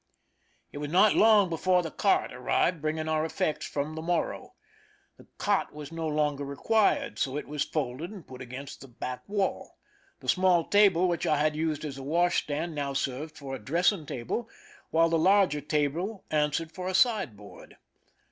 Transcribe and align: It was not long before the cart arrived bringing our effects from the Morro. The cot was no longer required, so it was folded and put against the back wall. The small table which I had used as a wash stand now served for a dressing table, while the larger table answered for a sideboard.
It 0.71 0.79
was 0.79 0.89
not 0.91 1.13
long 1.15 1.47
before 1.47 1.83
the 1.83 1.91
cart 1.91 2.33
arrived 2.33 2.81
bringing 2.81 3.07
our 3.07 3.23
effects 3.23 3.67
from 3.67 3.93
the 3.93 4.01
Morro. 4.01 4.55
The 5.17 5.27
cot 5.37 5.73
was 5.75 5.91
no 5.91 6.07
longer 6.07 6.43
required, 6.43 7.19
so 7.19 7.37
it 7.37 7.47
was 7.47 7.63
folded 7.65 8.09
and 8.09 8.25
put 8.25 8.41
against 8.41 8.81
the 8.81 8.87
back 8.87 9.21
wall. 9.29 9.77
The 10.19 10.27
small 10.27 10.63
table 10.63 11.07
which 11.07 11.27
I 11.27 11.37
had 11.37 11.55
used 11.55 11.85
as 11.85 11.99
a 11.99 12.03
wash 12.03 12.41
stand 12.41 12.73
now 12.73 12.93
served 12.93 13.37
for 13.37 13.53
a 13.53 13.59
dressing 13.59 14.07
table, 14.07 14.49
while 14.89 15.07
the 15.07 15.19
larger 15.19 15.61
table 15.61 16.25
answered 16.31 16.71
for 16.71 16.87
a 16.87 16.95
sideboard. 16.95 17.77